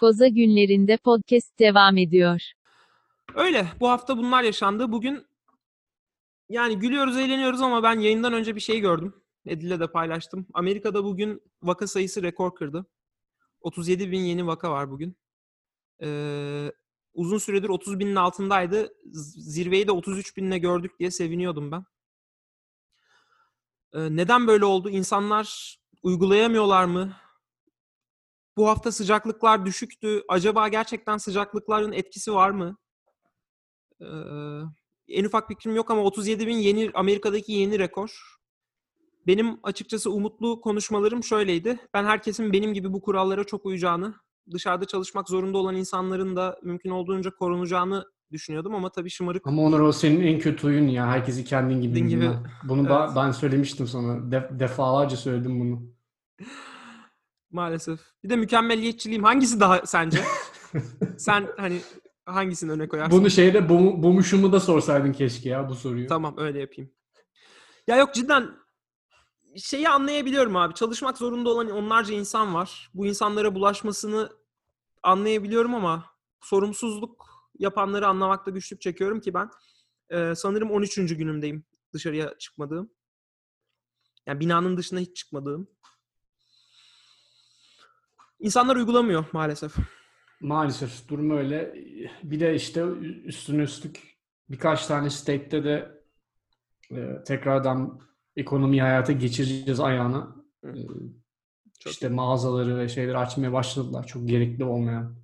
[0.00, 2.40] Koza günlerinde podcast devam ediyor.
[3.34, 3.66] Öyle.
[3.80, 4.92] Bu hafta bunlar yaşandı.
[4.92, 5.26] Bugün
[6.48, 9.14] yani gülüyoruz, eğleniyoruz ama ben yayından önce bir şey gördüm.
[9.46, 10.46] Edil'le de paylaştım.
[10.54, 12.86] Amerika'da bugün vaka sayısı rekor kırdı.
[13.60, 15.16] 37 bin yeni vaka var bugün.
[16.02, 16.72] Ee,
[17.14, 18.94] uzun süredir 30 binin altındaydı.
[19.36, 21.84] Zirveyi de 33 binle gördük diye seviniyordum ben.
[23.92, 24.90] Ee, neden böyle oldu?
[24.90, 27.16] İnsanlar uygulayamıyorlar mı?
[28.56, 30.22] Bu hafta sıcaklıklar düşüktü.
[30.28, 32.76] Acaba gerçekten sıcaklıkların etkisi var mı?
[34.00, 34.06] Ee,
[35.08, 38.20] en ufak fikrim yok ama 37 bin yeni Amerika'daki yeni rekor.
[39.26, 41.78] Benim açıkçası umutlu konuşmalarım şöyleydi.
[41.94, 44.14] Ben herkesin benim gibi bu kurallara çok uyacağını,
[44.52, 49.80] dışarıda çalışmak zorunda olan insanların da mümkün olduğunca korunacağını düşünüyordum ama tabii şımarık Ama Onur
[49.80, 51.06] o senin en kötü oyun ya.
[51.06, 51.94] Herkesi kendin gibi.
[51.94, 52.20] Kendin gibi.
[52.20, 52.46] bilmen.
[52.64, 53.16] Bunu da Evet.
[53.16, 54.30] ben söylemiştim sana.
[54.32, 55.82] De- defalarca söyledim bunu.
[57.50, 58.00] maalesef.
[58.24, 60.18] Bir de mükemmelliyetçiliğim hangisi daha sence?
[61.18, 61.78] Sen hani
[62.26, 63.18] hangisini öne koyarsın?
[63.18, 66.06] Bunu şeyde bu, Bomuş'umu da sorsaydın keşke ya bu soruyu.
[66.06, 66.90] Tamam öyle yapayım.
[67.86, 68.50] Ya yok cidden
[69.56, 70.74] şeyi anlayabiliyorum abi.
[70.74, 72.90] Çalışmak zorunda olan onlarca insan var.
[72.94, 74.32] Bu insanlara bulaşmasını
[75.02, 76.04] anlayabiliyorum ama
[76.40, 77.26] sorumsuzluk
[77.58, 79.50] yapanları anlamakta güçlük çekiyorum ki ben
[80.10, 80.94] e, sanırım 13.
[80.94, 82.90] günümdeyim dışarıya çıkmadığım.
[84.26, 85.68] Yani binanın dışına hiç çıkmadığım.
[88.38, 89.74] İnsanlar uygulamıyor maalesef.
[90.44, 91.74] Maalesef durum öyle.
[92.22, 92.84] Bir de işte
[93.24, 94.16] üstüne üstlük
[94.50, 96.02] birkaç tane state'te de
[96.90, 98.00] e, tekrardan
[98.36, 100.36] ekonomiyi hayata geçireceğiz ayağına.
[100.64, 100.68] E,
[101.78, 104.06] Çok işte mağazaları ve şeyleri açmaya başladılar.
[104.06, 105.16] Çok gerekli olmayan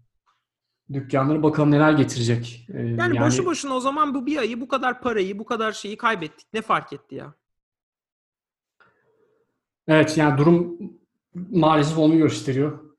[0.93, 2.67] dükkanları bakalım neler getirecek.
[2.75, 5.97] E, Yani, boşu boşuna o zaman bu bir ayı bu kadar parayı, bu kadar şeyi
[5.97, 6.47] kaybettik.
[6.53, 7.35] Ne fark etti ya?
[9.89, 10.79] Evet yani durum
[11.35, 12.90] maalesef onu gösteriyor.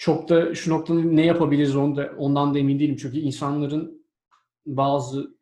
[0.00, 2.96] Çok da şu noktada ne yapabiliriz onu da, ondan da emin değilim.
[2.96, 4.06] Çünkü insanların
[4.66, 5.36] bazı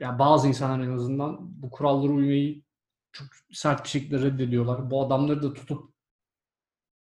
[0.00, 2.62] yani bazı insanlar en azından bu kurallara uymayı
[3.12, 4.90] çok sert bir şekilde reddediyorlar.
[4.90, 5.92] Bu adamları da tutup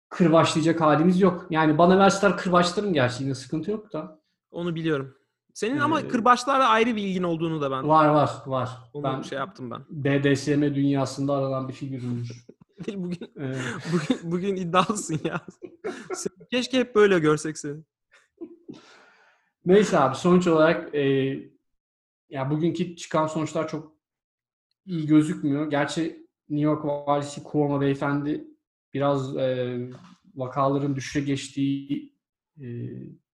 [0.10, 1.47] kırbaçlayacak halimiz yok.
[1.49, 4.19] Yani bana verseler kırbaçlarım gerçi yine sıkıntı yok da.
[4.51, 5.15] Onu biliyorum.
[5.54, 8.69] Senin ama Ee, kırbaçlarla ayrı bir ilgin olduğunu da ben Var var var.
[8.93, 9.82] onu Ben şey yaptım ben.
[9.89, 11.73] BDSM dünyasında aranan bir
[12.84, 13.20] figürümdür.
[13.20, 13.56] bugün, Ee,
[13.94, 15.41] bugün bugün iddialısın ya.
[16.52, 17.84] Keşke hep böyle görsek seni.
[19.65, 21.02] Neyse abi sonuç olarak e,
[22.30, 23.91] ya bugünkü çıkan sonuçlar çok
[24.86, 25.70] iyi gözükmüyor.
[25.70, 28.48] Gerçi New York valisi Cuomo beyefendi
[28.94, 29.80] biraz e,
[30.36, 32.15] vakaların düşüşe geçtiği
[32.62, 32.65] e,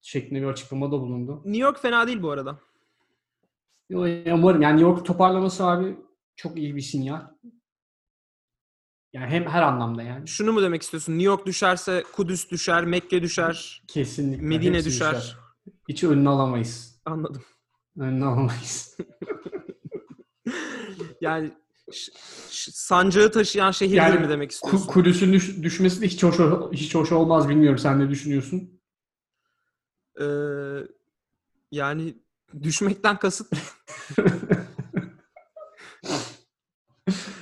[0.02, 1.42] şeklinde bir açıklamada bulundu.
[1.46, 2.60] New York fena değil bu arada.
[3.94, 5.98] Umarım yani New York toparlaması abi
[6.36, 7.22] çok iyi bir sinyal.
[9.18, 10.28] Yani hem her anlamda yani.
[10.28, 11.14] Şunu mu demek istiyorsun?
[11.14, 13.84] New York düşerse Kudüs düşer, Mekke düşer.
[13.88, 14.46] Kesinlikle.
[14.46, 15.38] Medine hepsi düşer.
[15.90, 17.02] Hiç önünü alamayız.
[17.06, 17.44] Anladım.
[18.00, 18.98] Önünü alamayız.
[21.22, 21.52] Yani
[22.72, 24.88] sancağı taşıyan şehirleri Yani mi demek istiyorsun?
[24.88, 26.36] Kudüs'ün düş- düşmesi de hiç hoş,
[26.74, 27.78] hiç hoş olmaz bilmiyorum.
[27.80, 28.82] Sen ne düşünüyorsun?
[30.22, 30.26] Ee,
[31.72, 32.16] yani
[32.64, 33.54] Düşmekten kasıt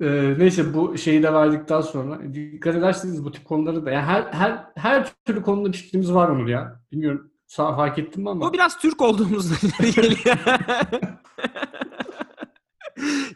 [0.00, 4.22] Ee, neyse bu şeyi de verdikten sonra dikkat ederseniz bu tip konuları da yani her
[4.22, 6.80] her her türlü konuda bir fikrimiz var Onur ya.
[6.92, 8.46] Bilmiyorum sağ fark ettin mi ama.
[8.48, 10.36] O biraz Türk olduğumuzla ileri geliyor.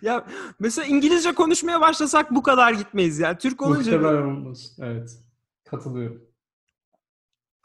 [0.02, 0.26] ya
[0.58, 3.38] mesela İngilizce konuşmaya başlasak bu kadar gitmeyiz ya.
[3.38, 4.76] Türk olunca Muhtemelen olmaz.
[4.80, 5.18] Evet.
[5.64, 6.22] Katılıyorum.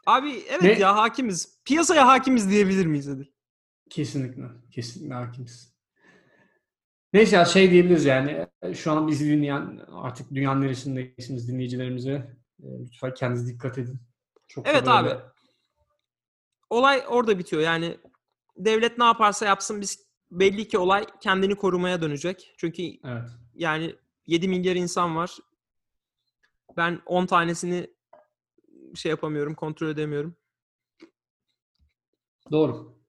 [0.06, 0.78] abi evet Ne?
[0.78, 1.58] ya hakimiz.
[1.64, 3.26] Piyasaya hakimiz diyebilir miyiz Edil?
[3.90, 4.42] Kesinlikle.
[4.70, 5.69] Kesinlikle hakimiz.
[7.12, 13.14] Neyse ya şey diyebiliriz yani şu an bizi dinleyen artık dünyanın neresindeysiniz dinleyicilerimize e, lütfen
[13.14, 14.00] kendinize dikkat edin.
[14.48, 15.10] Çok Evet abi.
[16.70, 17.62] Olay orada bitiyor.
[17.62, 17.98] Yani
[18.56, 22.54] devlet ne yaparsa yapsın biz belli ki olay kendini korumaya dönecek.
[22.58, 23.28] Çünkü Evet.
[23.54, 23.94] yani
[24.26, 25.36] 7 milyar insan var.
[26.76, 27.90] Ben 10 tanesini
[28.94, 30.36] şey yapamıyorum, kontrol edemiyorum.
[32.50, 33.00] Doğru.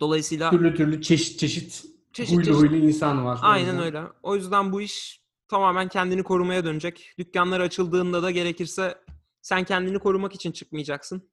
[0.00, 1.84] Dolayısıyla Türlü türlü çeşit çeşit,
[2.18, 2.60] Çeşit huylu çeşit.
[2.60, 3.38] huylu insan var.
[3.42, 4.02] Aynen öyle.
[4.22, 7.14] O yüzden bu iş tamamen kendini korumaya dönecek.
[7.18, 8.98] Dükkanlar açıldığında da gerekirse
[9.42, 11.30] sen kendini korumak için çıkmayacaksın.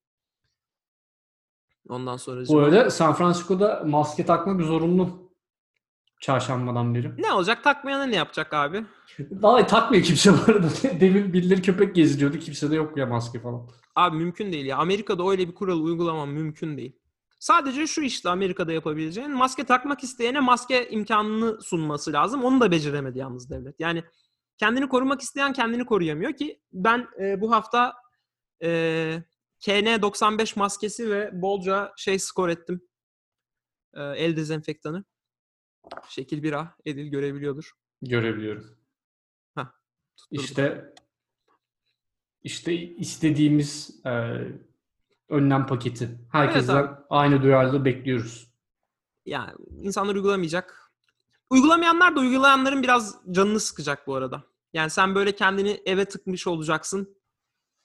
[1.89, 5.31] Ondan sonra Bu arada San Francisco'da maske takmak zorunlu.
[6.21, 7.11] Çarşambadan beri.
[7.21, 7.63] ne olacak?
[7.63, 8.85] Takmayana ne yapacak abi?
[9.31, 10.67] Vallahi takmıyor kimse bu arada.
[10.99, 12.39] Demin birileri köpek gezdiriyordu.
[12.39, 13.69] Kimse de yok ya maske falan.
[13.95, 14.77] Abi mümkün değil ya.
[14.77, 16.95] Amerika'da öyle bir kural uygulamam mümkün değil.
[17.45, 22.43] Sadece şu işte Amerika'da yapabileceğin maske takmak isteyene maske imkanını sunması lazım.
[22.43, 23.79] Onu da beceremedi yalnız devlet.
[23.79, 24.03] Yani
[24.57, 27.93] kendini korumak isteyen kendini koruyamıyor ki ben e, bu hafta
[28.63, 28.69] e,
[29.59, 32.81] KN95 maskesi ve bolca şey skor ettim.
[33.93, 35.05] E, el dezenfektanı.
[36.09, 37.71] Şekil 1A Edil görebiliyordur.
[38.01, 38.77] Görebiliyorum.
[40.17, 40.43] Tutturdum.
[40.43, 40.93] İşte
[42.43, 44.11] işte istediğimiz e,
[45.29, 46.09] önlem paketi.
[46.31, 48.51] Herkesten Evet aynı duyarlılığı bekliyoruz.
[49.25, 50.91] yani insanlar uygulamayacak.
[51.49, 54.43] Uygulamayanlar da uygulayanların biraz canını sıkacak bu arada.
[54.73, 57.17] Yani sen böyle kendini eve tıkmış olacaksın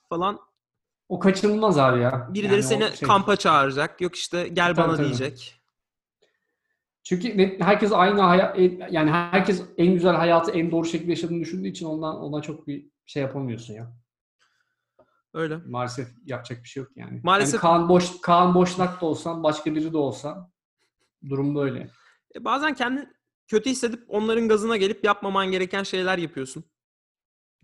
[0.09, 0.41] falan.
[1.09, 2.29] O kaçınılmaz abi ya.
[2.35, 4.01] Birileri Yani seni şey- kampa çağıracak.
[4.01, 5.07] Yok işte gel Tabii, bana tabii.
[5.07, 5.57] diyecek.
[7.03, 8.59] Çünkü herkes aynı hayat
[8.91, 12.87] yani herkes en güzel hayatı en doğru şekilde yaşadığını düşündüğü için ondan ona çok bir
[13.07, 13.93] şey yapamıyorsun ya.
[15.35, 15.57] Öyle.
[15.57, 17.21] Maalesef yapacak bir şey yok yani.
[17.25, 20.51] Maalesef- Yani Kaan Boş Kaan Boşnak da olsan, başka biri de olsa
[21.29, 21.91] durum böyle.
[22.35, 23.17] E bazen kendin
[23.49, 26.65] kötü hissedip onların gazına gelip yapmaman gereken şeyler yapıyorsun.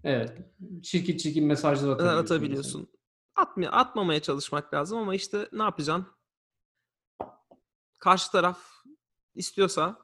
[0.04, 0.38] Evet.
[0.82, 2.24] Çirkin çirkin mesajlar atabiliyorsun.
[2.34, 2.88] Atabiliyorsun.
[3.34, 6.06] Atmaya, atmamaya çalışmak lazım ama işte ne yapacaksın?
[7.98, 8.58] Karşı taraf
[9.34, 9.98] istiyorsa.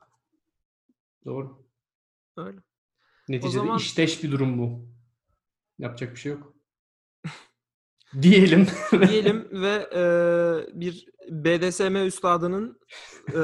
[1.24, 1.66] Doğru.
[2.36, 2.58] öyle.
[3.28, 4.88] Neticede zaman- işteş bir durum bu.
[5.78, 6.54] Yapacak bir şey yok.
[8.22, 8.66] Diyelim.
[9.08, 10.02] diyelim ve e,
[10.80, 12.80] bir BDSM üstadının
[13.28, 13.38] e,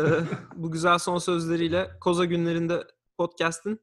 [0.56, 2.84] bu güzel son sözleriyle Koza günlerinde
[3.18, 3.80] podcast'in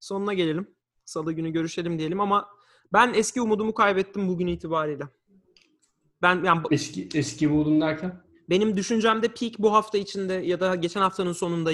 [0.00, 0.70] sonuna gelelim.
[1.04, 2.48] Salı günü görüşelim diyelim ama
[2.92, 5.04] ben eski umudumu kaybettim bugün itibariyle.
[6.22, 8.22] Ben yani eski eski buldum derken.
[8.50, 11.70] benim düşüncemde peak bu hafta içinde ya da geçen haftanın sonunda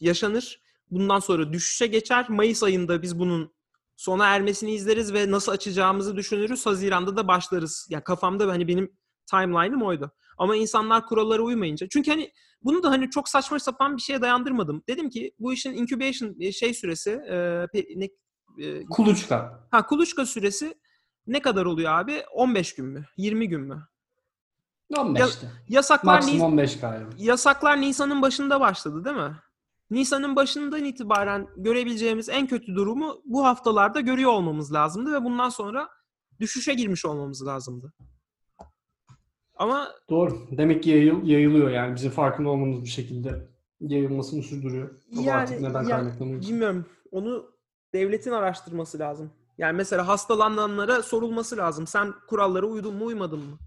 [0.00, 0.60] yaşanır.
[0.90, 2.26] Bundan sonra düşüşe geçer.
[2.28, 3.52] Mayıs ayında biz bunun
[3.98, 6.66] sona ermesini izleriz ve nasıl açacağımızı düşünürüz.
[6.66, 7.86] Haziran'da da başlarız.
[7.90, 8.92] Ya kafamda hani benim
[9.30, 10.10] timeline'ım oydu.
[10.38, 11.86] Ama insanlar kurallara uymayınca.
[11.90, 12.32] Çünkü hani
[12.62, 14.82] bunu da hani çok saçma sapan bir şeye dayandırmadım.
[14.88, 18.08] Dedim ki bu işin incubation e, şey süresi e, ne,
[18.64, 19.60] e, Kuluçka.
[19.70, 20.74] ha kuluçka süresi
[21.26, 22.22] ne kadar oluyor abi?
[22.32, 23.04] 15 gün mü?
[23.16, 23.88] 20 gün mü?
[24.92, 25.46] 15'te.
[25.68, 27.10] Yasaklar Nis- Maksimum 15 galiba.
[27.18, 29.36] yasaklar Nisan'ın başında başladı değil mi?
[29.90, 35.88] Nisan'ın başından itibaren görebileceğimiz en kötü durumu bu haftalarda görüyor olmamız lazımdı ve bundan sonra
[36.40, 37.92] düşüşe girmiş olmamız lazımdı.
[39.54, 40.38] Ama Doğru.
[40.50, 41.94] Demek ki yayıl, yayılıyor yani.
[41.94, 43.48] Bizim farkında olmamız bir şekilde
[43.80, 44.90] yayılmasını sürdürüyor.
[45.12, 46.40] Ama yani artık neden ya- kaynaklanıyor?
[46.42, 46.86] bilmiyorum.
[47.10, 47.50] Onu
[47.92, 49.30] devletin araştırması lazım.
[49.58, 51.86] Yani mesela hastalananlara sorulması lazım.
[51.86, 53.58] Sen kurallara uydun mu uymadın mı?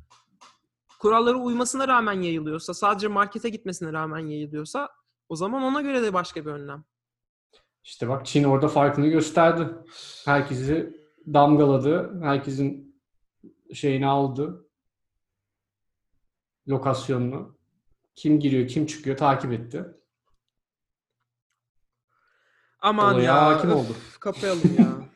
[0.99, 4.89] Kurallara uymasına rağmen yayılıyorsa, sadece markete gitmesine rağmen yayılıyorsa
[5.31, 6.83] o zaman ona göre de başka bir önlem.
[7.83, 9.67] İşte bak Çin orada farkını gösterdi.
[10.25, 12.21] Herkesi damgaladı.
[12.21, 12.95] Herkesin
[13.73, 14.67] şeyini aldı.
[16.67, 17.57] Lokasyonunu.
[18.15, 19.85] Kim giriyor, kim çıkıyor takip etti.
[22.79, 23.45] Aman Olaya ya.
[23.45, 23.95] hakim oldu.
[24.19, 25.09] Kapayalım ya.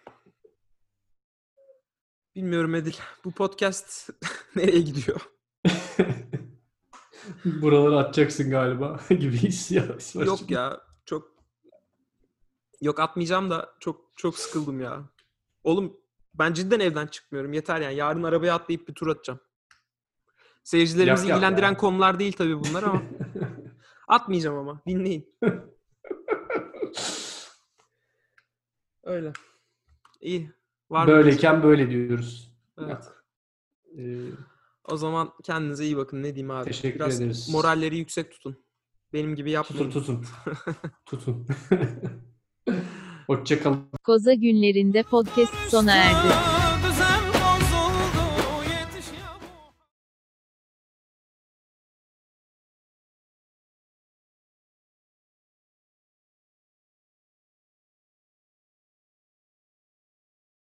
[2.36, 2.96] Bilmiyorum Edil.
[3.26, 4.10] Bu podcast
[4.56, 5.22] nereye gidiyor?
[7.46, 10.16] Buraları atacaksın galiba gibi hissiyat.
[10.16, 10.26] var.
[10.26, 10.82] Yok ya.
[11.06, 11.36] Çok
[12.82, 15.04] Yok atmayacağım da çok çok sıkıldım ya.
[15.64, 15.98] Oğlum
[16.34, 17.54] ben cidden evden çıkmıyorum.
[17.54, 17.96] Yeter yani.
[17.96, 19.40] Yarın arabaya atlayıp bir tur atacağım.
[20.64, 21.78] Seyircilerimizi Yap, ilgilendiren ya.
[21.78, 23.02] konular değil tabii bunlar ama.
[24.08, 24.82] Atmayacağım ama.
[24.88, 25.36] Dinleyin.
[29.04, 29.34] Öyle.
[30.22, 30.52] İyi.
[30.90, 31.08] Var?
[31.08, 32.52] Böyleyken böyle diyoruz.
[32.78, 33.04] Evet.
[33.98, 34.18] Ee,
[34.92, 36.20] O zaman kendinize iyi bakın.
[36.24, 36.66] Ne diyeyim abi?
[36.66, 37.50] Teşekkür Biraz ederiz.
[37.50, 38.58] moralleri yüksek tutun.
[39.14, 39.90] Benim gibi yapmayın.
[39.92, 40.26] tutun tutun.
[41.06, 41.48] tutun.
[43.28, 43.88] Hoşçakalın.
[44.04, 46.55] Koza günlerinde podcast sona erdi.